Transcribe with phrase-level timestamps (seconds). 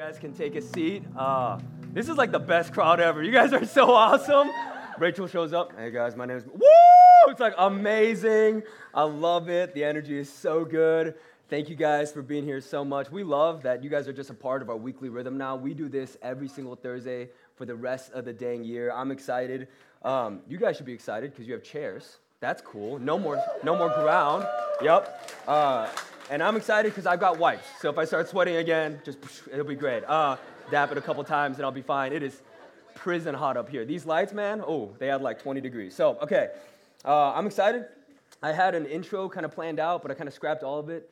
[0.00, 1.02] You guys can take a seat.
[1.14, 1.58] Uh,
[1.92, 3.22] this is like the best crowd ever.
[3.22, 4.50] You guys are so awesome.
[4.98, 5.76] Rachel shows up.
[5.76, 6.46] Hey guys, my name is.
[6.46, 7.28] Woo!
[7.28, 8.62] It's like amazing.
[8.94, 9.74] I love it.
[9.74, 11.16] The energy is so good.
[11.50, 13.10] Thank you guys for being here so much.
[13.10, 15.54] We love that you guys are just a part of our weekly rhythm now.
[15.54, 18.90] We do this every single Thursday for the rest of the dang year.
[18.90, 19.68] I'm excited.
[20.02, 22.16] Um, you guys should be excited because you have chairs.
[22.40, 22.98] That's cool.
[22.98, 24.46] No more, no more ground.
[24.80, 25.30] Yep.
[25.46, 25.90] Uh,
[26.30, 27.66] and I'm excited because I've got wipes.
[27.80, 29.18] So if I start sweating again, just
[29.52, 30.04] it'll be great.
[30.04, 30.36] Uh,
[30.70, 32.12] dap it a couple times and I'll be fine.
[32.12, 32.40] It is
[32.94, 33.84] prison hot up here.
[33.84, 35.92] These lights, man, oh, they had like 20 degrees.
[35.92, 36.50] So, okay,
[37.04, 37.86] uh, I'm excited.
[38.44, 40.88] I had an intro kind of planned out, but I kind of scrapped all of
[40.88, 41.10] it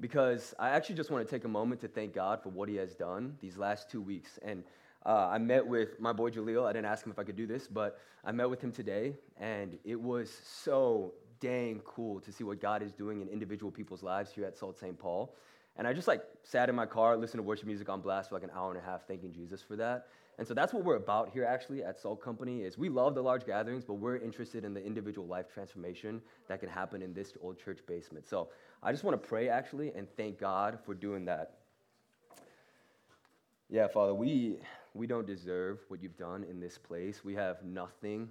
[0.00, 2.74] because I actually just want to take a moment to thank God for what He
[2.74, 4.36] has done these last two weeks.
[4.42, 4.64] And
[5.06, 6.66] uh, I met with my boy Jaleel.
[6.66, 9.14] I didn't ask him if I could do this, but I met with him today,
[9.38, 14.02] and it was so dang cool to see what God is doing in individual people's
[14.02, 14.98] lives here at Salt St.
[14.98, 15.34] Paul.
[15.76, 18.36] And I just like sat in my car, listened to worship music on blast for
[18.36, 20.06] like an hour and a half, thanking Jesus for that.
[20.38, 23.22] And so that's what we're about here actually at Salt Company is we love the
[23.22, 27.34] large gatherings, but we're interested in the individual life transformation that can happen in this
[27.40, 28.26] old church basement.
[28.26, 28.48] So
[28.82, 31.54] I just want to pray actually and thank God for doing that.
[33.68, 34.58] Yeah, Father, we
[34.94, 37.24] we don't deserve what you've done in this place.
[37.24, 38.28] We have nothing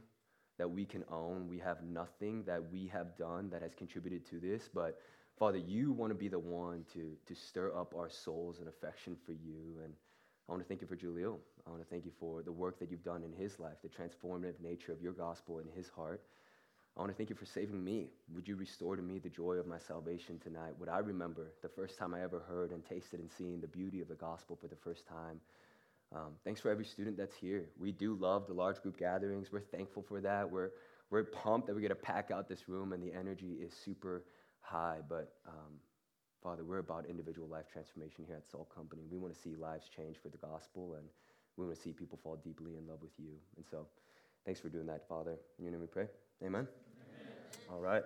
[0.58, 1.48] that we can own.
[1.48, 5.00] We have nothing that we have done that has contributed to this, but
[5.38, 9.18] Father, you want to be the one to, to stir up our souls and affection
[9.26, 9.80] for you.
[9.84, 9.94] And
[10.48, 11.40] I want to thank you for Julio.
[11.68, 13.90] I want to thank you for the work that you've done in his life, the
[13.90, 16.22] transformative nature of your gospel in his heart.
[16.96, 18.08] I want to thank you for saving me.
[18.34, 20.80] Would you restore to me the joy of my salvation tonight?
[20.80, 24.00] Would I remember the first time I ever heard and tasted and seen the beauty
[24.00, 25.42] of the gospel for the first time?
[26.14, 27.66] Um, thanks for every student that's here.
[27.78, 29.52] We do love the large group gatherings.
[29.52, 30.50] We're thankful for that.
[30.50, 30.72] We're,
[31.10, 34.24] we're pumped that we get to pack out this room and the energy is super
[34.62, 35.00] high.
[35.08, 35.80] But um,
[36.44, 39.04] Father, we're about individual life transformation here at Salt Company.
[39.12, 41.08] We want to see lives change for the gospel and
[41.58, 43.34] we want to see people fall deeply in love with you.
[43.58, 43.88] And so
[44.46, 45.38] thanks for doing that, Father.
[45.58, 46.08] In your name we pray.
[46.44, 46.68] Amen.
[46.68, 46.68] Amen.
[47.72, 48.04] All right.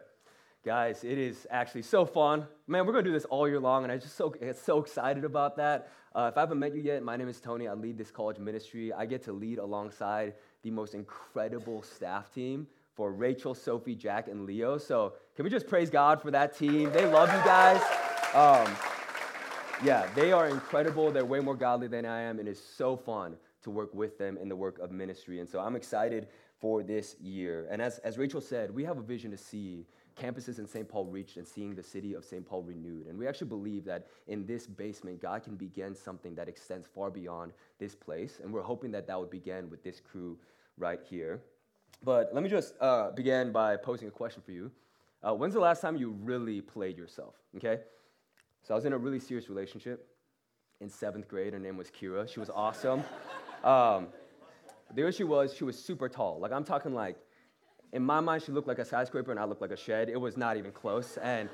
[0.66, 2.46] Guys, it is actually so fun.
[2.68, 4.80] Man, we're going to do this all year long, and I just so get so
[4.80, 5.90] excited about that.
[6.14, 7.70] Uh, if I haven't met you yet, my name is Tony.
[7.70, 8.92] I lead this college ministry.
[8.92, 10.34] I get to lead alongside
[10.64, 14.78] the most incredible staff team for Rachel, Sophie, Jack, and Leo.
[14.78, 16.92] So can we just praise God for that team?
[16.92, 17.82] They love you guys.
[18.34, 18.76] Um,
[19.82, 21.10] yeah, they are incredible.
[21.10, 24.36] They're way more godly than I am, and it's so fun to work with them
[24.36, 25.40] in the work of ministry.
[25.40, 26.28] And so I'm excited
[26.60, 27.66] for this year.
[27.72, 29.86] And as, as Rachel said, we have a vision to see
[30.20, 30.88] campuses in St.
[30.88, 32.46] Paul reached and seeing the city of St.
[32.46, 33.08] Paul renewed.
[33.08, 37.10] And we actually believe that in this basement, God can begin something that extends far
[37.10, 38.40] beyond this place.
[38.44, 40.38] And we're hoping that that would begin with this crew
[40.78, 41.42] right here.
[42.04, 44.72] But let me just uh, begin by posing a question for you.
[45.22, 47.36] Uh, when's the last time you really played yourself?
[47.58, 47.80] Okay?
[48.64, 50.08] So I was in a really serious relationship
[50.82, 51.54] in seventh grade.
[51.54, 52.28] Her name was Kira.
[52.28, 53.04] She was awesome.
[53.62, 54.08] Um,
[54.96, 56.40] the issue was she was super tall.
[56.40, 57.18] Like I'm talking like
[57.94, 60.10] in my mind, she looked like a skyscraper and I looked like a shed.
[60.10, 61.18] It was not even close.
[61.18, 61.50] And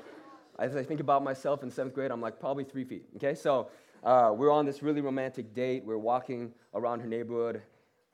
[0.58, 3.04] as I think about myself in seventh grade, I'm like probably three feet.
[3.16, 3.70] Okay, so
[4.04, 5.84] uh, we're on this really romantic date.
[5.84, 7.62] We're walking around her neighborhood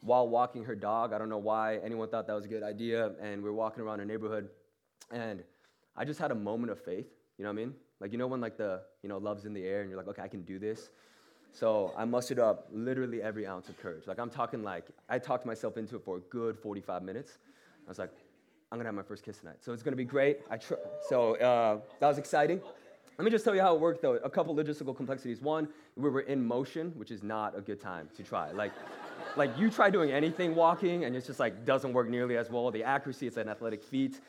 [0.01, 1.13] while walking her dog.
[1.13, 3.13] I don't know why anyone thought that was a good idea.
[3.21, 4.49] And we're walking around her neighborhood,
[5.11, 5.43] and
[5.97, 7.07] I just had a moment of faith.
[7.39, 7.75] You know what I mean?
[8.01, 10.09] Like you know when like the you know love's in the air and you're like,
[10.09, 10.91] okay, I can do this.
[11.53, 14.07] So I mustered up literally every ounce of courage.
[14.07, 17.39] Like I'm talking like I talked myself into it for a good 45 minutes.
[17.87, 18.11] I was like,
[18.71, 19.57] I'm gonna have my first kiss tonight.
[19.61, 20.41] So it's gonna be great.
[20.51, 20.75] I tr-
[21.09, 22.61] so uh, that was exciting.
[23.19, 24.15] Let me just tell you how it worked though.
[24.15, 25.41] A couple logistical complexities.
[25.41, 28.51] One, we were in motion, which is not a good time to try.
[28.53, 28.73] Like,
[29.37, 32.71] like you try doing anything walking and it's just like doesn't work nearly as well.
[32.71, 34.21] The accuracy, it's an athletic feat.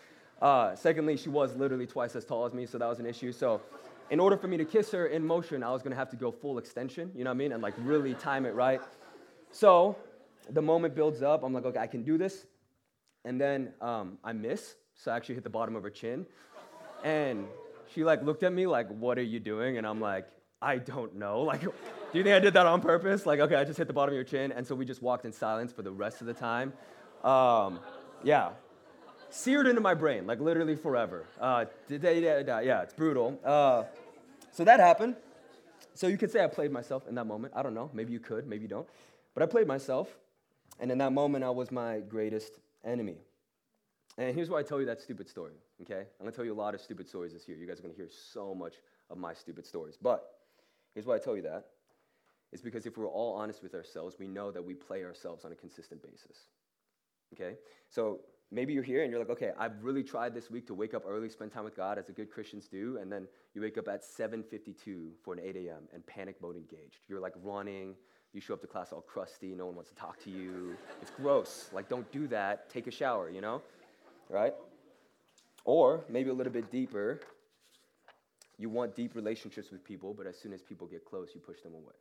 [0.42, 3.31] Uh, secondly, she was literally twice as tall as me, so that was an issue.
[3.31, 3.62] So
[4.09, 6.31] in order for me to kiss her in motion, I was gonna have to go
[6.31, 7.52] full extension, you know what I mean?
[7.53, 8.81] And like really time it right.
[9.52, 9.96] So
[10.50, 12.47] the moment builds up, I'm like, okay, I can do this.
[13.26, 16.26] And then um, I miss, so I actually hit the bottom of her chin.
[17.04, 17.48] And
[17.94, 20.28] she like looked at me like, "What are you doing?" And I'm like,
[20.62, 21.42] "I don't know.
[21.52, 23.26] Like, do you think I did that on purpose?
[23.26, 25.25] Like, okay, I just hit the bottom of your chin." And so we just walked
[25.25, 26.74] in silence for the rest of the time.
[27.24, 27.80] Um,
[28.24, 28.52] yeah,
[29.30, 31.26] seared into my brain, like literally forever.
[31.40, 33.40] Uh, yeah, it's brutal.
[33.44, 33.84] Uh,
[34.52, 35.16] so that happened.
[35.96, 37.54] So you could say I played myself in that moment.
[37.56, 37.90] I don't know.
[37.94, 38.48] Maybe you could.
[38.48, 38.88] Maybe you don't.
[39.34, 40.16] But I played myself.
[40.80, 43.18] And in that moment, I was my greatest enemy.
[44.18, 46.01] And here's why I tell you that stupid story, okay?
[46.01, 47.57] I'm gonna tell you a lot of stupid stories this year.
[47.57, 48.75] You guys are gonna hear so much
[49.09, 49.97] of my stupid stories.
[50.00, 50.24] But
[50.94, 51.65] here's why I tell you that.
[52.51, 55.51] It's because if we're all honest with ourselves, we know that we play ourselves on
[55.51, 56.50] a consistent basis.
[57.33, 57.57] Okay?
[57.89, 58.19] So
[58.51, 61.03] maybe you're here and you're like, okay, I've really tried this week to wake up
[61.07, 63.88] early, spend time with God as the good Christians do, and then you wake up
[63.88, 65.88] at 7:52 for an 8 a.m.
[65.91, 67.00] and panic mode engaged.
[67.07, 67.95] You're like running.
[68.33, 69.53] You show up to class all crusty.
[69.53, 70.75] No one wants to talk to you.
[71.01, 71.69] It's gross.
[71.71, 72.69] Like, don't do that.
[72.69, 73.30] Take a shower.
[73.30, 73.62] You know,
[74.30, 74.53] right?
[75.65, 77.21] Or maybe a little bit deeper.
[78.57, 81.62] You want deep relationships with people, but as soon as people get close, you push
[81.62, 81.95] them away.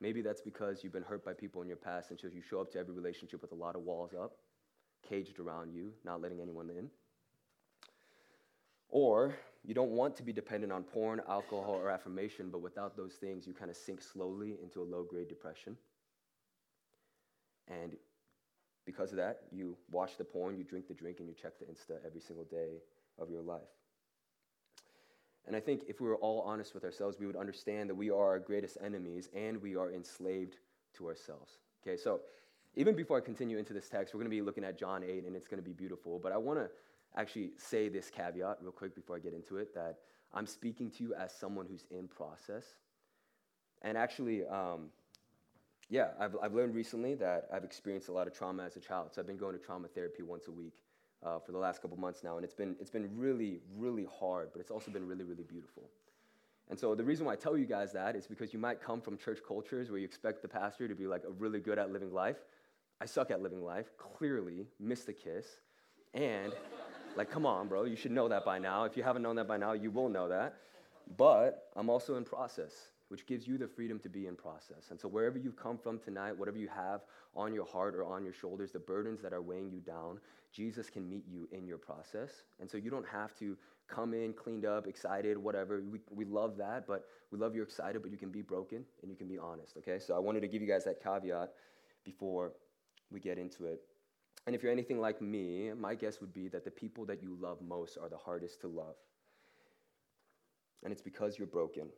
[0.00, 2.60] Maybe that's because you've been hurt by people in your past, and so you show
[2.60, 4.36] up to every relationship with a lot of walls up,
[5.08, 6.88] caged around you, not letting anyone in.
[8.88, 13.14] Or you don't want to be dependent on porn, alcohol, or affirmation, but without those
[13.14, 15.76] things, you kind of sink slowly into a low grade depression.
[17.68, 17.96] And
[18.86, 21.66] because of that, you watch the porn, you drink the drink, and you check the
[21.66, 22.78] Insta every single day
[23.18, 23.60] of your life.
[25.46, 28.10] And I think if we were all honest with ourselves, we would understand that we
[28.10, 30.56] are our greatest enemies and we are enslaved
[30.94, 31.58] to ourselves.
[31.82, 32.20] Okay, so
[32.76, 35.24] even before I continue into this text, we're going to be looking at John 8
[35.24, 36.18] and it's going to be beautiful.
[36.18, 36.68] But I want to
[37.16, 39.98] actually say this caveat real quick before I get into it that
[40.32, 42.64] I'm speaking to you as someone who's in process.
[43.82, 44.90] And actually, um,
[45.88, 49.14] yeah, I've, I've learned recently that I've experienced a lot of trauma as a child.
[49.14, 50.82] So I've been going to trauma therapy once a week
[51.24, 54.50] uh, for the last couple months now, and it's been, it's been really, really hard,
[54.52, 55.90] but it's also been really, really beautiful.
[56.70, 59.00] And so the reason why I tell you guys that is because you might come
[59.00, 62.12] from church cultures where you expect the pastor to be like really good at living
[62.12, 62.36] life.
[63.00, 65.46] I suck at living life, clearly, missed the kiss.
[66.12, 66.52] And
[67.18, 68.84] like, come on, bro, you should know that by now.
[68.84, 70.54] If you haven't known that by now, you will know that.
[71.16, 72.72] But I'm also in process
[73.08, 74.90] which gives you the freedom to be in process.
[74.90, 77.00] And so, wherever you've come from tonight, whatever you have
[77.34, 80.20] on your heart or on your shoulders, the burdens that are weighing you down,
[80.52, 82.30] Jesus can meet you in your process.
[82.60, 83.56] And so, you don't have to
[83.88, 85.82] come in cleaned up, excited, whatever.
[85.90, 89.10] We, we love that, but we love you're excited, but you can be broken and
[89.10, 89.98] you can be honest, okay?
[89.98, 91.52] So, I wanted to give you guys that caveat
[92.04, 92.52] before
[93.10, 93.80] we get into it.
[94.48, 97.36] And if you're anything like me, my guess would be that the people that you
[97.38, 98.94] love most are the hardest to love.
[100.82, 101.90] And it's because you're broken.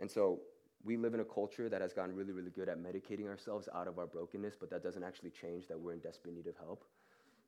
[0.00, 0.40] And so
[0.82, 3.86] we live in a culture that has gotten really, really good at medicating ourselves out
[3.86, 6.84] of our brokenness, but that doesn't actually change that we're in desperate need of help.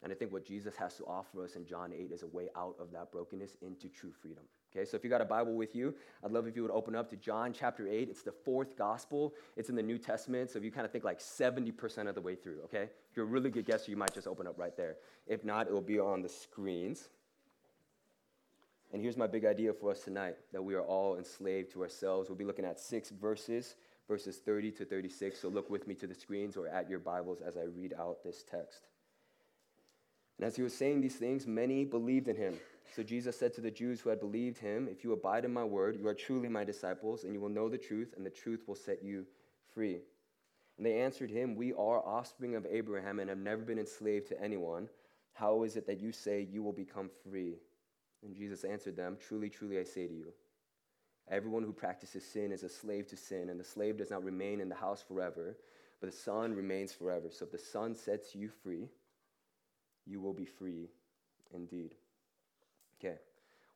[0.04, 2.48] And I think what Jesus has to offer us in John 8 is a way
[2.56, 4.44] out of that brokenness into true freedom.
[4.74, 6.94] Okay, so if you got a Bible with you, I'd love if you would open
[6.94, 8.08] up to John chapter 8.
[8.10, 9.34] It's the fourth gospel.
[9.56, 12.20] It's in the New Testament, so if you kind of think like 70% of the
[12.20, 12.82] way through, okay?
[13.10, 14.96] If you're a really good guesser, you might just open up right there.
[15.26, 17.08] If not, it will be on the screens.
[18.92, 22.28] And here's my big idea for us tonight that we are all enslaved to ourselves.
[22.28, 23.76] We'll be looking at six verses,
[24.06, 25.40] verses 30 to 36.
[25.40, 28.22] So look with me to the screens or at your Bibles as I read out
[28.22, 28.88] this text.
[30.38, 32.54] And as he was saying these things, many believed in him.
[32.94, 35.64] So Jesus said to the Jews who had believed him, If you abide in my
[35.64, 38.62] word, you are truly my disciples, and you will know the truth, and the truth
[38.66, 39.26] will set you
[39.74, 40.00] free.
[40.76, 44.42] And they answered him, We are offspring of Abraham and have never been enslaved to
[44.42, 44.88] anyone.
[45.32, 47.56] How is it that you say you will become free?
[48.22, 50.32] And Jesus answered them, Truly, truly, I say to you,
[51.28, 54.60] everyone who practices sin is a slave to sin, and the slave does not remain
[54.60, 55.56] in the house forever,
[56.00, 57.28] but the Son remains forever.
[57.30, 58.88] So if the Son sets you free,
[60.06, 60.88] you will be free
[61.54, 61.94] indeed.
[62.98, 63.16] Okay,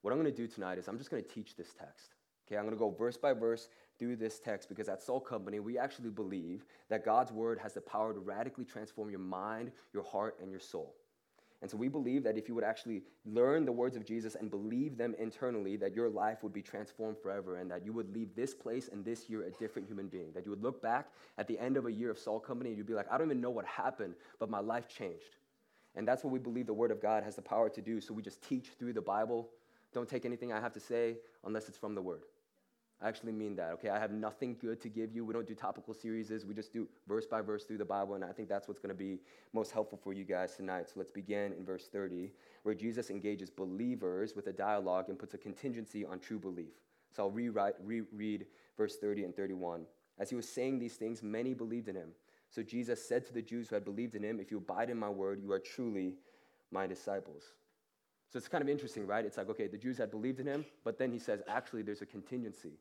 [0.03, 2.15] what I'm going to do tonight is I'm just going to teach this text.
[2.47, 3.69] Okay, I'm going to go verse by verse
[3.99, 7.81] through this text because at Salt Company, we actually believe that God's word has the
[7.81, 10.97] power to radically transform your mind, your heart, and your soul.
[11.63, 14.51] And so we believe that if you would actually learn the words of Jesus and
[14.51, 18.35] believe them internally, that your life would be transformed forever and that you would leave
[18.35, 20.33] this place and this year a different human being.
[20.33, 22.79] That you would look back at the end of a year of Salt Company and
[22.79, 25.37] you'd be like, I don't even know what happened, but my life changed.
[25.97, 28.01] And that's what we believe the Word of God has the power to do.
[28.01, 29.49] So we just teach through the Bible.
[29.93, 32.23] Don't take anything I have to say unless it's from the Word.
[33.03, 33.89] I actually mean that, okay?
[33.89, 35.25] I have nothing good to give you.
[35.25, 38.23] We don't do topical series, we just do verse by verse through the Bible, and
[38.23, 39.21] I think that's what's going to be
[39.55, 40.87] most helpful for you guys tonight.
[40.89, 42.31] So let's begin in verse 30,
[42.63, 46.75] where Jesus engages believers with a dialogue and puts a contingency on true belief.
[47.11, 48.45] So I'll rewrite, reread
[48.77, 49.87] verse 30 and 31.
[50.19, 52.11] As he was saying these things, many believed in him.
[52.51, 54.99] So Jesus said to the Jews who had believed in him, If you abide in
[54.99, 56.15] my word, you are truly
[56.71, 57.45] my disciples.
[58.33, 59.25] So it's kind of interesting, right?
[59.25, 62.03] It's like, okay, the Jews had believed in him, but then he says, actually, there's
[62.03, 62.79] a contingency.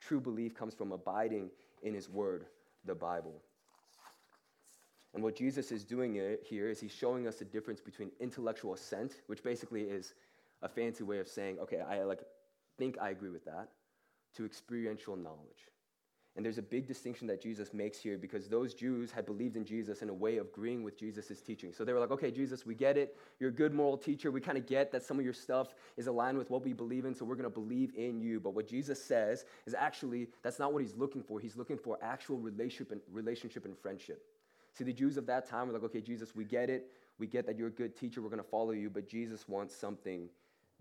[0.00, 1.50] True belief comes from abiding
[1.82, 2.46] in his word,
[2.84, 3.42] the Bible.
[5.12, 9.22] And what Jesus is doing here is he's showing us the difference between intellectual assent,
[9.26, 10.14] which basically is
[10.62, 12.20] a fancy way of saying, okay, I like
[12.78, 13.68] think I agree with that,
[14.36, 15.70] to experiential knowledge.
[16.36, 19.64] And there's a big distinction that Jesus makes here because those Jews had believed in
[19.64, 21.72] Jesus in a way of agreeing with Jesus' teaching.
[21.72, 23.16] So they were like, okay, Jesus, we get it.
[23.40, 24.30] You're a good moral teacher.
[24.30, 27.06] We kind of get that some of your stuff is aligned with what we believe
[27.06, 28.38] in, so we're going to believe in you.
[28.38, 31.40] But what Jesus says is actually, that's not what he's looking for.
[31.40, 34.22] He's looking for actual relationship and, relationship and friendship.
[34.74, 36.92] See, the Jews of that time were like, okay, Jesus, we get it.
[37.18, 39.74] We get that you're a good teacher, we're going to follow you, but Jesus wants
[39.74, 40.28] something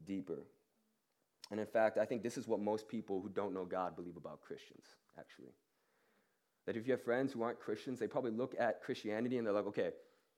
[0.06, 0.40] deeper.
[1.52, 4.18] And in fact, I think this is what most people who don't know God believe
[4.18, 4.86] about Christians,
[5.20, 5.54] actually.
[6.66, 9.54] That if you have friends who aren't Christians, they probably look at Christianity and they're
[9.54, 9.92] like, okay,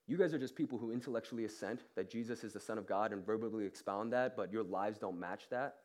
[0.08, 3.12] you guys are just people who intellectually assent that Jesus is the Son of God
[3.14, 5.76] and verbally expound that, but your lives don't match that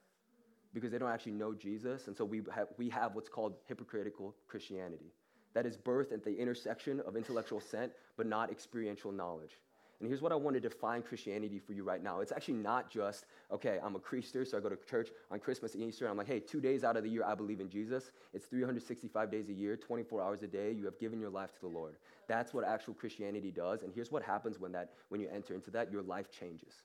[0.74, 2.06] because they don't actually know Jesus.
[2.06, 5.12] And so we have, we have what's called hypocritical Christianity.
[5.54, 9.58] That is birthed at the intersection of intellectual assent, but not experiential knowledge.
[10.02, 12.18] And here's what I want to define Christianity for you right now.
[12.18, 15.74] It's actually not just, okay, I'm a Christian, so I go to church on Christmas
[15.74, 17.68] and Easter, and I'm like, hey, two days out of the year, I believe in
[17.68, 18.10] Jesus.
[18.34, 20.72] It's 365 days a year, 24 hours a day.
[20.72, 21.94] You have given your life to the Lord.
[22.26, 23.84] That's what actual Christianity does.
[23.84, 26.82] And here's what happens when, that, when you enter into that your life changes.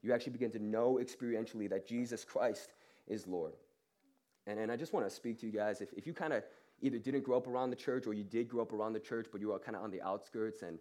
[0.00, 2.72] You actually begin to know experientially that Jesus Christ
[3.06, 3.56] is Lord.
[4.46, 5.82] And, and I just want to speak to you guys.
[5.82, 6.44] If, if you kind of
[6.80, 9.26] either didn't grow up around the church or you did grow up around the church,
[9.30, 10.78] but you are kind of on the outskirts and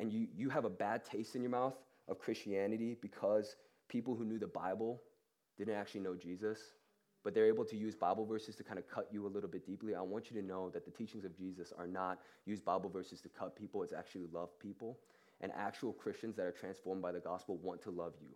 [0.00, 1.74] and you, you have a bad taste in your mouth
[2.08, 3.56] of Christianity because
[3.88, 5.02] people who knew the Bible
[5.58, 6.58] didn't actually know Jesus,
[7.22, 9.66] but they're able to use Bible verses to kind of cut you a little bit
[9.66, 12.88] deeply, I want you to know that the teachings of Jesus are not use Bible
[12.88, 14.98] verses to cut people, it's actually love people.
[15.42, 18.28] And actual Christians that are transformed by the gospel want to love you.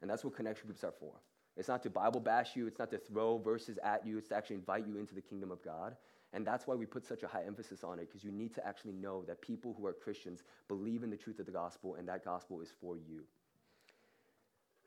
[0.00, 1.12] And that's what connection groups are for.
[1.56, 4.36] It's not to Bible bash you, it's not to throw verses at you, it's to
[4.36, 5.96] actually invite you into the kingdom of God.
[6.32, 8.66] And that's why we put such a high emphasis on it, because you need to
[8.66, 12.06] actually know that people who are Christians believe in the truth of the gospel, and
[12.08, 13.22] that gospel is for you.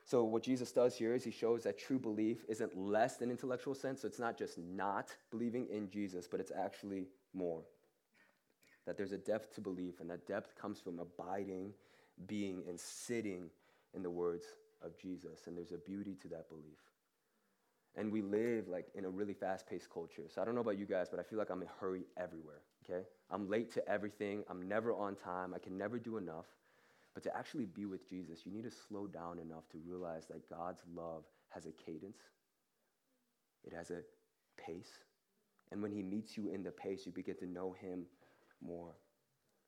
[0.04, 3.74] So, what Jesus does here is he shows that true belief isn't less than intellectual
[3.74, 4.02] sense.
[4.02, 7.62] So, it's not just not believing in Jesus, but it's actually more.
[8.86, 11.74] That there's a depth to belief, and that depth comes from abiding,
[12.28, 13.50] being, and sitting
[13.94, 14.46] in the words
[14.84, 15.48] of Jesus.
[15.48, 16.91] And there's a beauty to that belief.
[17.98, 20.24] And we live like in a really fast-paced culture.
[20.34, 22.04] So I don't know about you guys, but I feel like I'm in a hurry
[22.18, 23.06] everywhere, okay?
[23.30, 24.44] I'm late to everything.
[24.50, 25.54] I'm never on time.
[25.54, 26.46] I can never do enough.
[27.14, 30.50] But to actually be with Jesus, you need to slow down enough to realize that
[30.50, 32.20] God's love has a cadence.
[33.66, 34.02] It has a
[34.58, 34.92] pace.
[35.72, 38.06] And when he meets you in the pace, you begin to know him
[38.62, 38.96] more.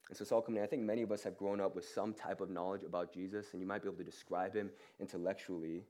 [0.09, 2.49] And so, Saul I think many of us have grown up with some type of
[2.49, 5.85] knowledge about Jesus, and you might be able to describe him intellectually.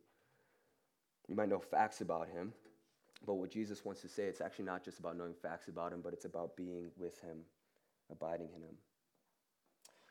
[1.34, 2.54] You might know facts about him,
[3.26, 6.00] but what Jesus wants to say, it's actually not just about knowing facts about him,
[6.04, 7.38] but it's about being with him,
[8.12, 8.76] abiding in him.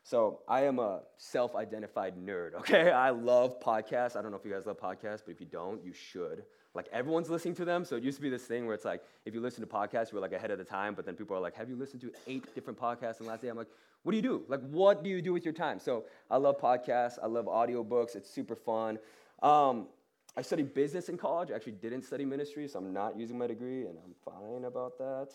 [0.03, 2.91] So I am a self-identified nerd, okay?
[3.07, 4.17] I love podcasts.
[4.17, 6.43] I don't know if you guys love podcasts, but if you don't, you should.
[6.75, 7.85] Like everyone's listening to them.
[7.85, 10.11] So it used to be this thing where it's like, if you listen to podcasts,
[10.11, 12.11] you're like ahead of the time, but then people are like, have you listened to
[12.27, 13.47] eight different podcasts in the last day?
[13.47, 13.69] I'm like,
[14.01, 14.43] what do you do?
[14.49, 15.79] Like, what do you do with your time?
[15.79, 17.17] So I love podcasts.
[17.23, 18.17] I love audiobooks.
[18.17, 18.99] It's super fun.
[19.41, 19.87] Um,
[20.35, 21.51] I studied business in college.
[21.51, 24.97] I actually didn't study ministry, so I'm not using my degree, and I'm fine about
[24.97, 25.29] that.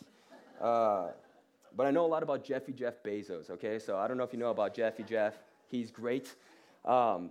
[0.61, 1.13] Uh,
[1.77, 3.79] but I know a lot about Jeffy Jeff Bezos, okay?
[3.79, 5.35] So I don't know if you know about Jeffy Jeff.
[5.69, 6.35] He's great.
[6.85, 7.31] Um,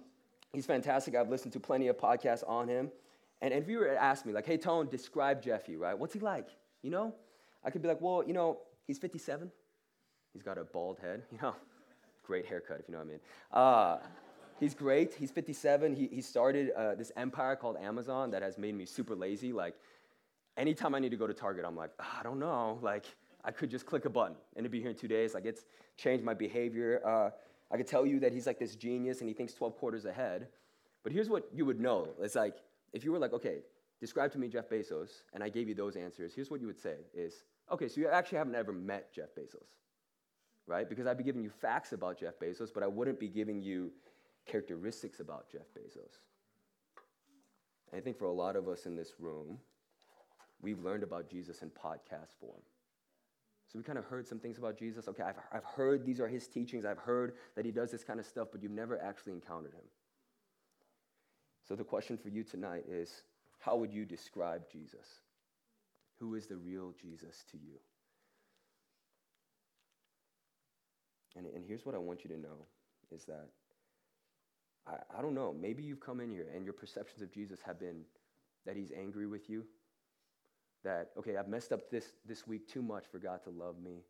[0.53, 1.15] he's fantastic.
[1.15, 2.89] I've listened to plenty of podcasts on him.
[3.41, 5.97] And if you were to ask me, like, hey, Tone, describe Jeffy, right?
[5.97, 6.47] What's he like?
[6.81, 7.13] You know?
[7.63, 9.51] I could be like, well, you know, he's 57.
[10.33, 11.53] He's got a bald head, you know?
[12.23, 13.19] Great haircut, if you know what I mean.
[13.51, 13.97] Uh,
[14.59, 15.13] he's great.
[15.13, 15.95] He's 57.
[15.95, 19.53] He, he started uh, this empire called Amazon that has made me super lazy.
[19.53, 19.75] Like,
[20.57, 22.79] anytime I need to go to Target, I'm like, oh, I don't know.
[22.81, 23.05] Like,
[23.43, 25.33] I could just click a button and it'd be here in two days.
[25.33, 27.01] Like, it's changed my behavior.
[27.05, 27.29] Uh,
[27.71, 30.47] I could tell you that he's like this genius and he thinks 12 quarters ahead.
[31.03, 32.09] But here's what you would know.
[32.21, 32.57] It's like,
[32.93, 33.59] if you were like, okay,
[33.99, 36.79] describe to me Jeff Bezos, and I gave you those answers, here's what you would
[36.79, 39.67] say is, okay, so you actually haven't ever met Jeff Bezos,
[40.65, 40.87] right?
[40.87, 43.91] Because I'd be giving you facts about Jeff Bezos, but I wouldn't be giving you
[44.47, 46.17] characteristics about Jeff Bezos.
[47.95, 49.59] I think for a lot of us in this room,
[50.61, 52.61] we've learned about Jesus in podcast form.
[53.67, 55.07] So we kind of heard some things about Jesus.
[55.07, 56.85] Okay, I've, I've heard these are his teachings.
[56.85, 59.83] I've heard that he does this kind of stuff, but you've never actually encountered him.
[61.67, 63.23] So the question for you tonight is
[63.59, 65.05] how would you describe Jesus?
[66.19, 67.77] Who is the real Jesus to you?
[71.35, 72.65] And, and here's what I want you to know
[73.11, 73.49] is that
[74.87, 77.79] I, I don't know, maybe you've come in here and your perceptions of Jesus have
[77.79, 78.01] been
[78.65, 79.63] that he's angry with you.
[80.83, 84.03] That, okay, I've messed up this, this week too much for God to love me.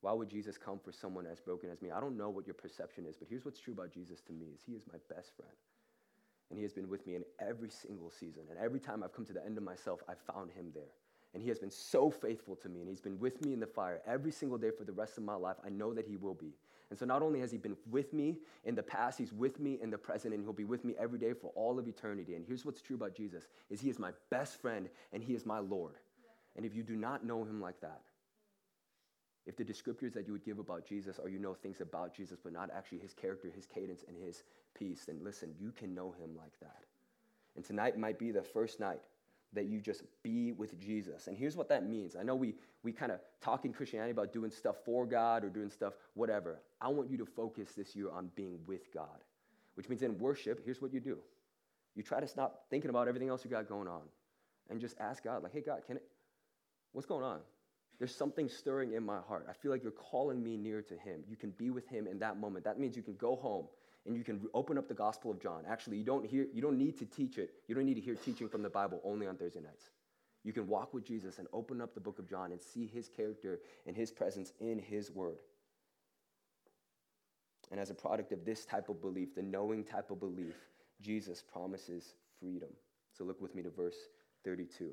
[0.00, 1.90] Why would Jesus come for someone as broken as me?
[1.90, 4.46] I don't know what your perception is, but here's what's true about Jesus to me
[4.52, 5.52] is he is my best friend.
[6.50, 8.42] And he has been with me in every single season.
[8.50, 10.92] And every time I've come to the end of myself, I've found him there.
[11.34, 13.66] And he has been so faithful to me, and he's been with me in the
[13.66, 15.56] fire every single day for the rest of my life.
[15.64, 16.52] I know that he will be.
[16.90, 19.78] And so not only has he been with me in the past, he's with me
[19.80, 22.34] in the present, and he'll be with me every day for all of eternity.
[22.34, 25.46] And here's what's true about Jesus is he is my best friend and he is
[25.46, 25.94] my Lord.
[26.54, 28.02] And if you do not know him like that,
[29.46, 32.38] if the descriptors that you would give about Jesus or you know things about Jesus,
[32.42, 34.42] but not actually his character, his cadence, and his
[34.74, 36.84] peace, then listen, you can know him like that.
[37.56, 39.00] And tonight might be the first night
[39.52, 41.26] that you just be with Jesus.
[41.26, 42.16] And here's what that means.
[42.16, 45.50] I know we, we kind of talk in Christianity about doing stuff for God or
[45.50, 46.60] doing stuff, whatever.
[46.80, 49.24] I want you to focus this year on being with God,
[49.74, 51.18] which means in worship, here's what you do
[51.94, 54.00] you try to stop thinking about everything else you got going on
[54.70, 56.04] and just ask God, like, hey, God, can it,
[56.92, 57.40] what's going on?
[57.98, 59.46] There's something stirring in my heart.
[59.48, 61.22] I feel like you're calling me near to Him.
[61.28, 62.64] You can be with Him in that moment.
[62.64, 63.66] That means you can go home
[64.06, 65.62] and you can open up the Gospel of John.
[65.68, 67.50] Actually, you don't, hear, you don't need to teach it.
[67.68, 69.90] You don't need to hear teaching from the Bible only on Thursday nights.
[70.44, 73.08] You can walk with Jesus and open up the book of John and see his
[73.08, 75.38] character and his presence in his word.
[77.70, 80.56] And as a product of this type of belief, the knowing type of belief,
[81.00, 82.68] Jesus promises freedom.
[83.16, 83.96] So look with me to verse
[84.44, 84.90] 32.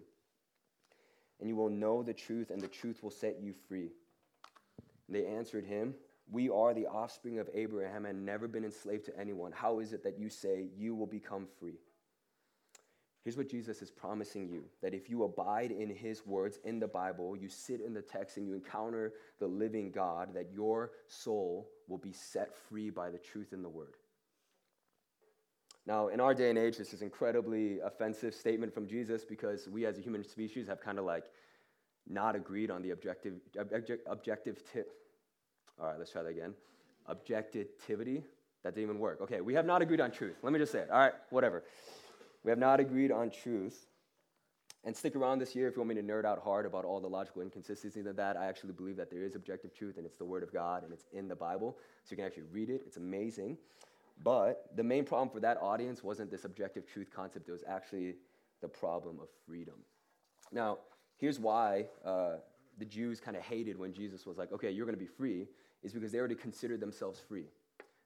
[1.39, 3.89] And you will know the truth, and the truth will set you free.
[5.07, 5.95] And they answered him,
[6.31, 9.51] we are the offspring of Abraham and never been enslaved to anyone.
[9.51, 11.79] How is it that you say you will become free?
[13.23, 16.87] Here's what Jesus is promising you that if you abide in his words in the
[16.87, 21.69] Bible, you sit in the text and you encounter the living God, that your soul
[21.87, 23.95] will be set free by the truth in the word.
[25.85, 29.85] Now, in our day and age, this is incredibly offensive statement from Jesus because we
[29.85, 31.25] as a human species have kind of like
[32.07, 34.91] not agreed on the objective, objective, objective tip
[35.79, 36.53] all right, let's try that again.
[37.07, 38.23] Objectivity.
[38.63, 39.21] That didn't even work.
[39.21, 40.35] Okay, we have not agreed on truth.
[40.43, 40.89] Let me just say it.
[40.91, 41.63] All right, whatever.
[42.43, 43.87] We have not agreed on truth.
[44.85, 47.01] And stick around this year if you want me to nerd out hard about all
[47.01, 48.37] the logical inconsistencies of that.
[48.37, 50.93] I actually believe that there is objective truth and it's the Word of God and
[50.93, 51.77] it's in the Bible.
[52.03, 52.83] So you can actually read it.
[52.85, 53.57] It's amazing.
[54.23, 58.15] But the main problem for that audience wasn't this objective truth concept, it was actually
[58.61, 59.75] the problem of freedom.
[60.51, 60.79] Now,
[61.17, 62.35] here's why uh,
[62.77, 65.47] the Jews kind of hated when Jesus was like, okay, you're going to be free
[65.83, 67.45] is because they already considered themselves free.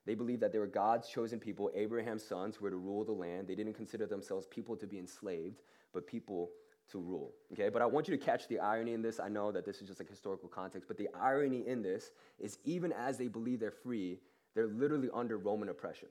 [0.06, 3.14] They believed that they were God's chosen people, Abraham's sons, who were to rule the
[3.14, 3.48] land.
[3.48, 5.62] They didn't consider themselves people to be enslaved,
[5.94, 6.52] but people
[6.92, 7.34] to rule.
[7.54, 9.20] Okay, but I want you to catch the irony in this.
[9.20, 12.58] I know that this is just like historical context, but the irony in this is
[12.66, 14.20] even as they believe they're free,
[14.54, 16.10] they're literally under Roman oppression.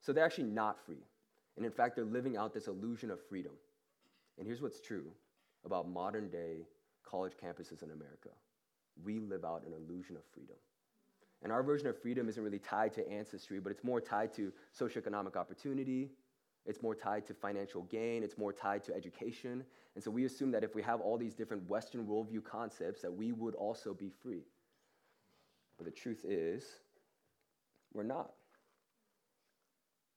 [0.00, 1.02] So they're actually not free.
[1.56, 3.52] And in fact, they're living out this illusion of freedom.
[4.38, 5.06] And here's what's true
[5.64, 6.66] about modern day
[7.02, 8.30] college campuses in America
[9.02, 10.56] we live out an illusion of freedom.
[11.42, 14.52] And our version of freedom isn't really tied to ancestry, but it's more tied to
[14.78, 16.10] socioeconomic opportunity.
[16.66, 18.22] It's more tied to financial gain.
[18.22, 19.64] It's more tied to education.
[19.94, 23.12] And so we assume that if we have all these different Western worldview concepts, that
[23.12, 24.44] we would also be free.
[25.76, 26.64] But the truth is,
[27.92, 28.32] we're not.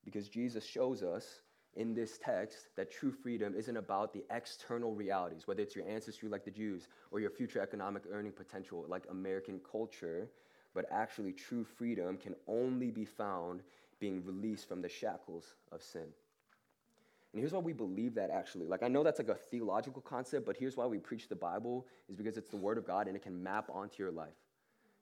[0.06, 1.42] Because Jesus shows us
[1.75, 6.27] in this text that true freedom isn't about the external realities, whether it's your ancestry
[6.30, 10.30] like the Jews or your future economic earning potential like American culture,
[10.73, 13.62] but actually true freedom can only be found
[13.99, 16.08] being released from the shackles of sin.
[17.34, 18.65] And here's why we believe that actually.
[18.67, 21.86] Like, I know that's like a theological concept, but here's why we preach the Bible
[22.10, 24.30] is because it's the Word of God and it can map onto your life.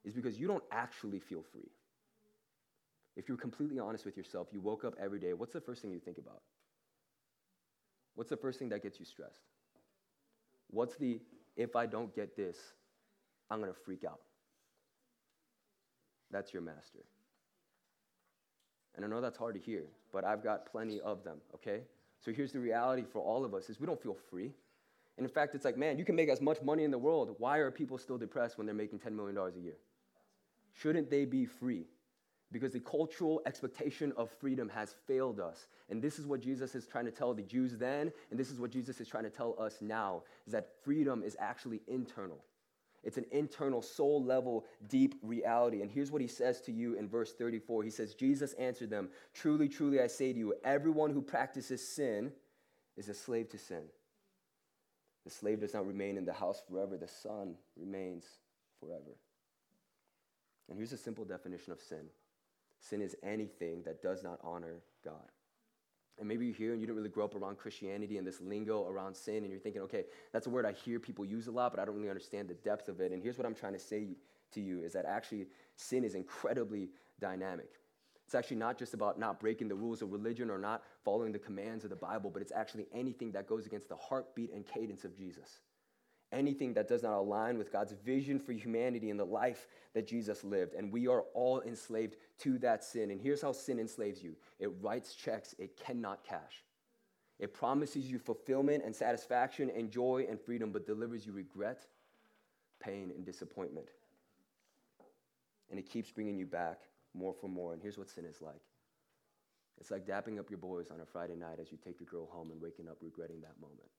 [0.04, 1.70] Is because you don't actually feel free.
[3.16, 5.90] If you're completely honest with yourself, you woke up every day, what's the first thing
[5.90, 6.42] you think about?
[8.16, 9.44] What's the first thing that gets you stressed?
[10.70, 11.20] What's the,
[11.56, 12.56] if I don't get this,
[13.50, 14.20] I'm going to freak out?
[16.30, 17.04] That's your master.
[18.96, 21.82] And I know that's hard to hear, but I've got plenty of them, okay?
[22.24, 24.52] So here's the reality for all of us is we don't feel free.
[25.18, 27.34] And in fact, it's like, man, you can make as much money in the world.
[27.38, 29.76] Why are people still depressed when they're making $10 million a year?
[30.72, 31.84] Shouldn't they be free?
[32.56, 35.66] Because the cultural expectation of freedom has failed us.
[35.90, 38.58] And this is what Jesus is trying to tell the Jews then, and this is
[38.58, 42.38] what Jesus is trying to tell us now, is that freedom is actually internal.
[43.04, 45.82] It's an internal, soul level, deep reality.
[45.82, 47.82] And here's what he says to you in verse 34.
[47.82, 52.32] He says, Jesus answered them, Truly, truly, I say to you, everyone who practices sin
[52.96, 53.82] is a slave to sin.
[55.24, 58.24] The slave does not remain in the house forever, the son remains
[58.80, 59.16] forever.
[60.68, 62.06] And here's a simple definition of sin
[62.88, 65.30] Sin is anything that does not honor God.
[66.18, 68.86] And maybe you're here and you didn't really grow up around Christianity and this lingo
[68.88, 71.72] around sin, and you're thinking, okay, that's a word I hear people use a lot,
[71.72, 73.12] but I don't really understand the depth of it.
[73.12, 74.16] And here's what I'm trying to say
[74.52, 76.88] to you is that actually sin is incredibly
[77.20, 77.68] dynamic.
[78.24, 81.38] It's actually not just about not breaking the rules of religion or not following the
[81.38, 85.04] commands of the Bible, but it's actually anything that goes against the heartbeat and cadence
[85.04, 85.60] of Jesus
[86.32, 90.44] anything that does not align with God's vision for humanity and the life that Jesus
[90.44, 90.74] lived.
[90.74, 93.10] And we are all enslaved to that sin.
[93.10, 96.64] And here's how sin enslaves you it writes checks it cannot cash.
[97.38, 101.86] It promises you fulfillment and satisfaction and joy and freedom, but delivers you regret,
[102.80, 103.88] pain, and disappointment.
[105.70, 106.80] And it keeps bringing you back
[107.12, 107.74] more for more.
[107.74, 108.62] And here's what sin is like
[109.78, 112.26] it's like dapping up your boys on a Friday night as you take your girl
[112.30, 113.90] home and waking up regretting that moment.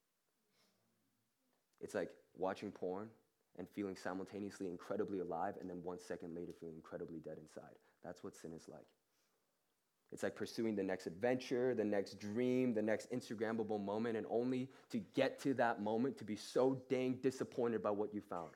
[1.82, 3.10] It's like watching porn
[3.58, 7.76] and feeling simultaneously incredibly alive, and then one second later feeling incredibly dead inside.
[8.04, 8.86] That's what sin is like.
[10.12, 14.70] It's like pursuing the next adventure, the next dream, the next Instagrammable moment, and only
[14.92, 18.52] to get to that moment to be so dang disappointed by what you found.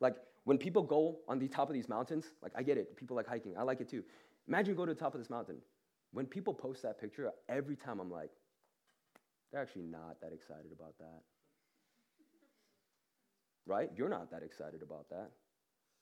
[0.00, 3.14] Like when people go on the top of these mountains, like I get it, people
[3.16, 4.02] like hiking, I like it too.
[4.48, 5.58] Imagine go to the top of this mountain.
[6.12, 8.30] When people post that picture, every time I'm like,
[9.52, 11.22] they're actually not that excited about that.
[13.66, 13.90] Right?
[13.96, 15.30] You're not that excited about that.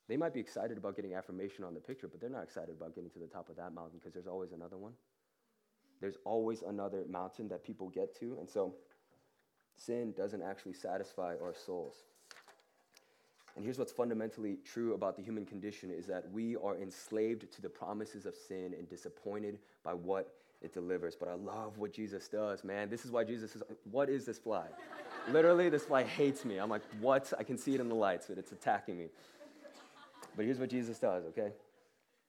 [0.08, 2.94] They might be excited about getting affirmation on the picture, but they're not excited about
[2.94, 4.92] getting to the top of that mountain because there's always another one.
[6.00, 8.36] There's always another mountain that people get to.
[8.40, 8.74] And so
[9.76, 11.96] sin doesn't actually satisfy our souls.
[13.56, 17.62] And here's what's fundamentally true about the human condition is that we are enslaved to
[17.62, 21.14] the promises of sin and disappointed by what it delivers.
[21.14, 22.88] But I love what Jesus does, man.
[22.88, 24.66] This is why Jesus is, what is this fly?
[25.28, 26.58] Literally, this fly hates me.
[26.58, 27.32] I'm like, what?
[27.38, 29.08] I can see it in the lights, but it's attacking me.
[30.36, 31.52] But here's what Jesus does, okay?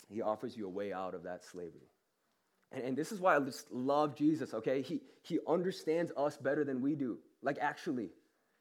[0.09, 1.87] He offers you a way out of that slavery.
[2.71, 4.81] And, and this is why I just love Jesus, okay?
[4.81, 7.17] He, he understands us better than we do.
[7.41, 8.09] Like, actually,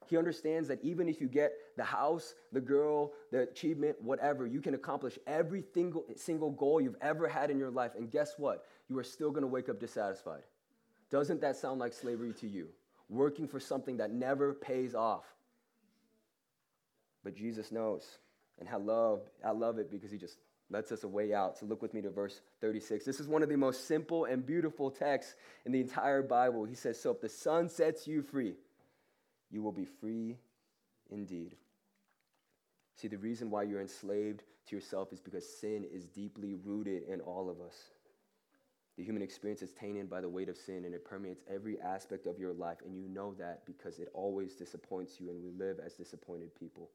[0.07, 4.61] he understands that even if you get the house, the girl, the achievement, whatever, you
[4.61, 7.93] can accomplish every single, single goal you've ever had in your life.
[7.97, 8.65] And guess what?
[8.89, 10.43] You are still going to wake up dissatisfied.
[11.11, 12.69] Doesn't that sound like slavery to you?
[13.11, 15.25] Working for something that never pays off.
[17.23, 18.07] But Jesus knows.
[18.59, 20.37] And I love, I love it because he just
[20.71, 21.59] lets us a way out.
[21.59, 23.05] So look with me to verse 36.
[23.05, 25.35] This is one of the most simple and beautiful texts
[25.67, 26.65] in the entire Bible.
[26.65, 28.55] He says, So if the Son sets you free,
[29.51, 30.39] you will be free
[31.11, 31.57] indeed.
[32.97, 37.21] See, the reason why you're enslaved to yourself is because sin is deeply rooted in
[37.21, 37.75] all of us.
[39.01, 42.27] The human experience is tainted by the weight of sin and it permeates every aspect
[42.27, 42.77] of your life.
[42.85, 46.91] And you know that because it always disappoints you, and we live as disappointed people.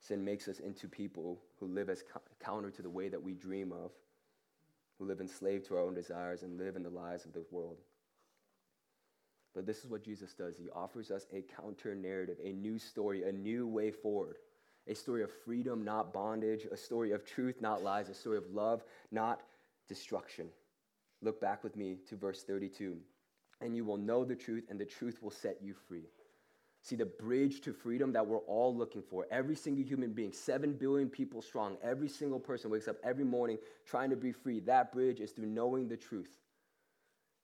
[0.00, 2.02] Sin makes us into people who live as
[2.42, 3.90] counter to the way that we dream of,
[4.98, 7.76] who live enslaved to our own desires and live in the lies of the world.
[9.54, 10.56] But this is what Jesus does.
[10.56, 14.36] He offers us a counter narrative, a new story, a new way forward.
[14.88, 18.48] A story of freedom, not bondage, a story of truth, not lies, a story of
[18.54, 19.42] love, not
[19.88, 20.48] destruction.
[21.22, 22.96] Look back with me to verse 32.
[23.60, 26.04] And you will know the truth, and the truth will set you free.
[26.82, 29.26] See, the bridge to freedom that we're all looking for.
[29.30, 33.58] Every single human being, 7 billion people strong, every single person wakes up every morning
[33.84, 34.60] trying to be free.
[34.60, 36.28] That bridge is through knowing the truth.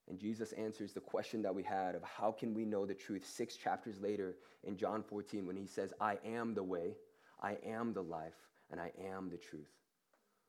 [0.08, 3.26] And Jesus answers the question that we had of how can we know the truth
[3.26, 6.96] six chapters later in John 14 when he says, I am the way,
[7.40, 8.36] I am the life,
[8.70, 9.70] and I am the truth.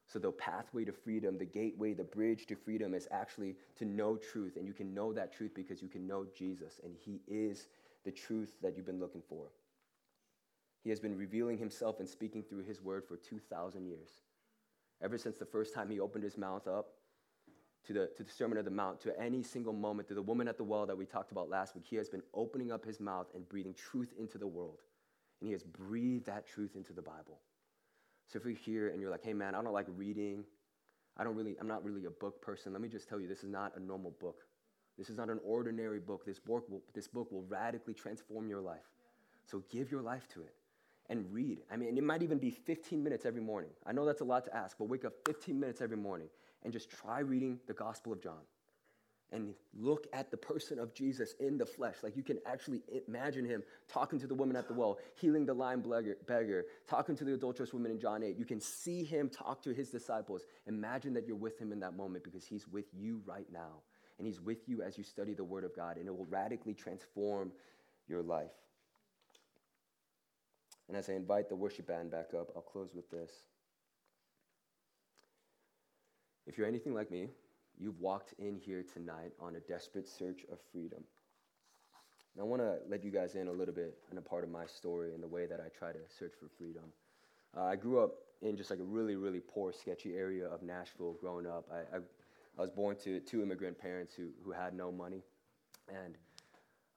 [0.08, 4.18] So, the pathway to freedom, the gateway, the bridge to freedom is actually to know
[4.18, 4.58] truth.
[4.58, 7.68] And you can know that truth because you can know Jesus, and He is
[8.04, 9.48] the truth that you've been looking for.
[10.84, 14.10] He has been revealing himself and speaking through his word for 2,000 years.
[15.02, 16.89] Ever since the first time he opened his mouth up
[17.86, 20.48] to the, to the Sermon of the Mount, to any single moment, to the woman
[20.48, 23.00] at the well that we talked about last week, he has been opening up his
[23.00, 24.80] mouth and breathing truth into the world.
[25.39, 27.39] And he has breathed that truth into the Bible.
[28.28, 30.44] So if you're here and you're like, hey man, I don't like reading,
[31.18, 33.44] I don't really, I'm not really a book person, let me just tell you, this
[33.44, 34.44] is not a normal book.
[34.98, 36.26] This is not an ordinary book.
[36.26, 38.86] This book will, this book will radically transform your life.
[39.46, 40.54] So give your life to it
[41.10, 41.62] and read.
[41.72, 43.72] I mean, it might even be 15 minutes every morning.
[43.86, 46.28] I know that's a lot to ask, but wake up 15 minutes every morning
[46.64, 48.42] and just try reading the Gospel of John
[49.32, 51.96] and look at the person of Jesus in the flesh.
[52.04, 55.54] Like you can actually imagine him talking to the woman at the well, healing the
[55.54, 55.84] lame
[56.28, 58.38] beggar, talking to the adulterous woman in John 8.
[58.38, 60.44] You can see him talk to his disciples.
[60.68, 63.82] Imagine that you're with him in that moment because he's with you right now
[64.18, 66.74] and He's with you as you study the Word of God, and it will radically
[66.74, 67.52] transform
[68.08, 68.52] your life.
[70.88, 73.32] And as I invite the worship band back up, I'll close with this.
[76.46, 77.30] If you're anything like me,
[77.78, 81.04] you've walked in here tonight on a desperate search of freedom.
[82.36, 84.50] And I want to let you guys in a little bit on a part of
[84.50, 86.84] my story and the way that I try to search for freedom.
[87.56, 91.16] Uh, I grew up in just like a really, really poor, sketchy area of Nashville
[91.22, 91.68] growing up.
[91.72, 92.00] I, I
[92.58, 95.24] I was born to two immigrant parents who, who had no money.
[95.90, 96.16] And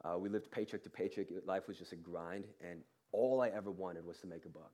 [0.04, 1.26] uh, we lived paycheck to paycheck.
[1.46, 2.44] Life was just a grind.
[2.60, 2.80] And
[3.12, 4.72] all I ever wanted was to make a buck.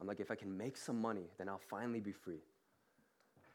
[0.00, 2.42] I'm like, if I can make some money, then I'll finally be free.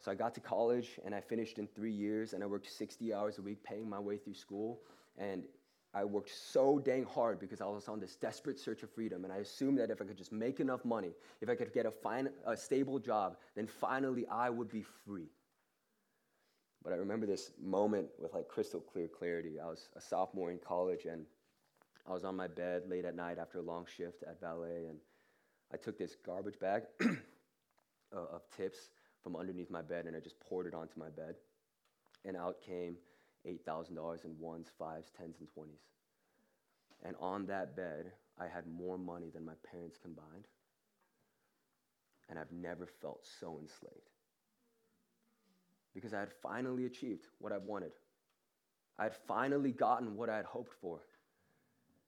[0.03, 3.13] So I got to college and I finished in three years and I worked 60
[3.13, 4.81] hours a week paying my way through school.
[5.17, 5.45] And
[5.93, 9.23] I worked so dang hard because I was on this desperate search of freedom.
[9.23, 11.85] And I assumed that if I could just make enough money, if I could get
[11.85, 15.29] a, fine, a stable job, then finally I would be free.
[16.83, 19.57] But I remember this moment with like crystal clear clarity.
[19.57, 21.25] I was a sophomore in college and
[22.05, 24.87] I was on my bed late at night after a long shift at ballet.
[24.89, 24.97] And
[25.73, 27.05] I took this garbage bag uh,
[28.11, 28.89] of tips
[29.23, 31.35] from underneath my bed and I just poured it onto my bed.
[32.25, 32.97] And out came
[33.47, 35.81] $8,000 in ones, fives, tens, and 20s.
[37.03, 40.47] And on that bed, I had more money than my parents combined.
[42.29, 44.09] And I've never felt so enslaved.
[45.93, 47.91] Because I had finally achieved what I wanted.
[48.97, 51.01] I had finally gotten what I had hoped for.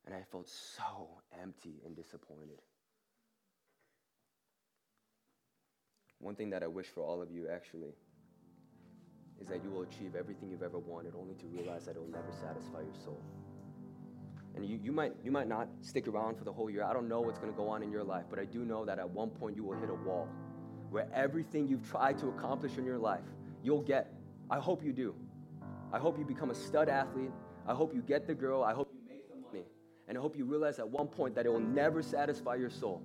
[0.05, 1.09] And I felt so
[1.41, 2.61] empty and disappointed.
[6.25, 7.93] One thing that I wish for all of you actually
[9.39, 12.09] is that you will achieve everything you've ever wanted, only to realize that it will
[12.09, 13.21] never satisfy your soul.
[14.55, 16.83] And you, you, might, you might not stick around for the whole year.
[16.83, 18.85] I don't know what's going to go on in your life, but I do know
[18.85, 20.27] that at one point you will hit a wall
[20.89, 23.25] where everything you've tried to accomplish in your life,
[23.61, 24.11] you'll get.
[24.49, 25.13] I hope you do.
[25.93, 27.29] I hope you become a stud athlete.
[27.67, 28.63] I hope you get the girl.
[28.63, 29.65] I hope you make the money.
[30.07, 33.03] And I hope you realize at one point that it will never satisfy your soul.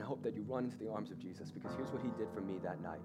[0.00, 2.08] And I hope that you run into the arms of Jesus because here's what he
[2.16, 3.02] did for me that night.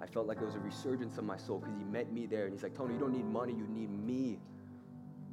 [0.00, 2.44] I felt like it was a resurgence of my soul because he met me there
[2.44, 4.38] and he's like, Tony, you don't need money, you need me.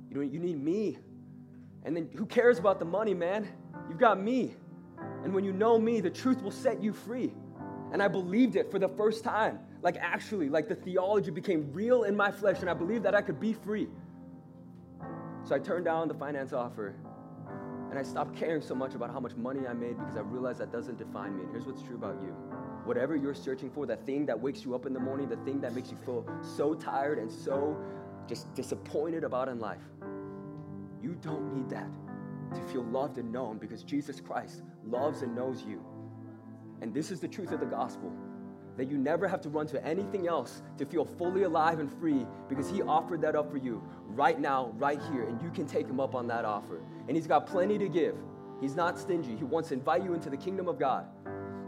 [0.09, 0.97] You, don't, you need me.
[1.85, 3.47] And then who cares about the money, man?
[3.87, 4.55] You've got me.
[5.23, 7.35] And when you know me, the truth will set you free.
[7.93, 9.59] And I believed it for the first time.
[9.83, 13.21] Like, actually, like the theology became real in my flesh, and I believed that I
[13.21, 13.89] could be free.
[15.43, 16.95] So I turned down the finance offer,
[17.89, 20.59] and I stopped caring so much about how much money I made because I realized
[20.59, 21.43] that doesn't define me.
[21.43, 22.35] And here's what's true about you
[22.85, 25.59] whatever you're searching for, that thing that wakes you up in the morning, the thing
[25.61, 27.77] that makes you feel so tired and so
[28.27, 29.81] just disappointed about in life,
[31.01, 31.87] you don't need that
[32.55, 35.83] to feel loved and known because Jesus Christ loves and knows you.
[36.81, 38.11] And this is the truth of the gospel
[38.79, 42.25] that you never have to run to anything else to feel fully alive and free
[42.47, 45.85] because He offered that up for you right now, right here, and you can take
[45.85, 46.81] Him up on that offer.
[47.07, 48.15] And He's got plenty to give.
[48.61, 49.35] He's not stingy.
[49.35, 51.05] He wants to invite you into the kingdom of God.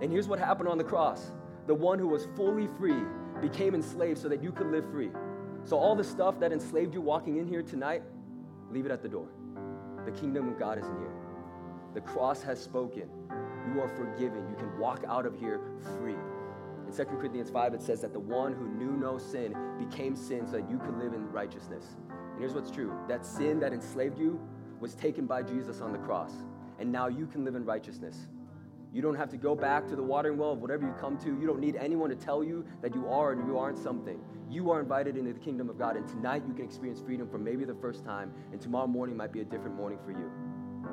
[0.01, 1.31] And here's what happened on the cross
[1.67, 3.03] the one who was fully free
[3.39, 5.11] became enslaved so that you could live free.
[5.63, 8.03] So, all the stuff that enslaved you walking in here tonight,
[8.71, 9.27] leave it at the door.
[10.05, 11.11] The kingdom of God is near.
[11.93, 13.09] The cross has spoken.
[13.67, 14.47] You are forgiven.
[14.49, 15.61] You can walk out of here
[15.99, 16.15] free.
[16.91, 20.45] In 2 Corinthians 5, it says that the one who knew no sin became sin
[20.45, 21.85] so that you could live in righteousness.
[22.09, 24.37] And here's what's true that sin that enslaved you
[24.81, 26.33] was taken by Jesus on the cross.
[26.79, 28.27] And now you can live in righteousness.
[28.91, 31.27] You don't have to go back to the watering well of whatever you come to.
[31.27, 34.19] You don't need anyone to tell you that you are and you aren't something.
[34.49, 37.37] You are invited into the kingdom of God, and tonight you can experience freedom for
[37.37, 40.29] maybe the first time, and tomorrow morning might be a different morning for you.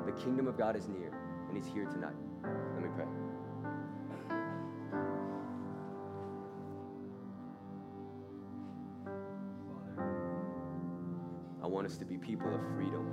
[0.05, 1.11] The kingdom of God is near,
[1.49, 2.15] and He's here tonight.
[11.79, 13.07] Want us to be people of freedom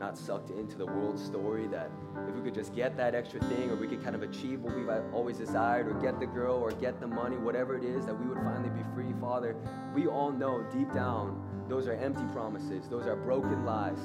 [0.00, 1.90] not sucked into the world story that
[2.26, 4.74] if we could just get that extra thing or we could kind of achieve what
[4.74, 8.18] we've always desired or get the girl or get the money, whatever it is, that
[8.18, 9.54] we would finally be free, Father.
[9.94, 14.00] We all know deep down those are empty promises, those are broken lies.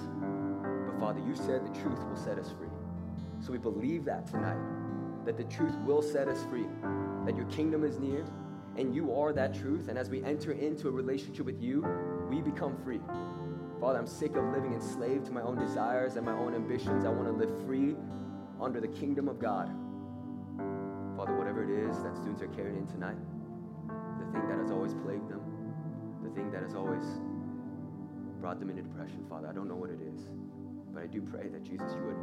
[0.86, 2.68] But Father, you said the truth will set us free.
[3.40, 4.60] So we believe that tonight,
[5.24, 6.68] that the truth will set us free,
[7.26, 8.26] that your kingdom is near
[8.76, 9.88] and you are that truth.
[9.88, 11.86] And as we enter into a relationship with you,
[12.30, 13.00] we become free.
[13.82, 17.04] Father, I'm sick of living enslaved to my own desires and my own ambitions.
[17.04, 17.96] I want to live free
[18.62, 19.74] under the kingdom of God.
[21.18, 23.18] Father, whatever it is that students are carrying in tonight,
[24.20, 25.42] the thing that has always plagued them,
[26.22, 27.04] the thing that has always
[28.40, 30.30] brought them into depression, Father, I don't know what it is.
[30.94, 32.22] But I do pray that Jesus, you would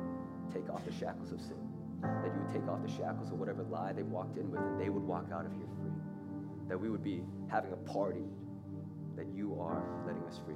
[0.54, 1.58] take off the shackles of sin,
[2.02, 4.80] that you would take off the shackles of whatever lie they walked in with, and
[4.80, 5.90] they would walk out of here free.
[6.68, 8.30] That we would be having a party
[9.16, 10.54] that you are letting us free.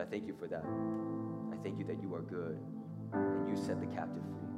[0.00, 0.64] So I thank you for that.
[1.52, 2.58] I thank you that you are good
[3.12, 4.49] and you set the captive free.